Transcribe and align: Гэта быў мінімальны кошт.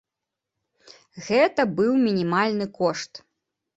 Гэта 1.27 1.61
быў 1.81 1.91
мінімальны 2.09 2.65
кошт. 2.79 3.11